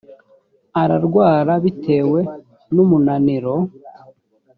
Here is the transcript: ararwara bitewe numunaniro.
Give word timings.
ararwara 0.81 1.53
bitewe 1.63 2.19
numunaniro. 2.73 3.55